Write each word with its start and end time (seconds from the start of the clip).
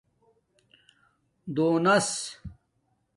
دونِس 1.55 2.35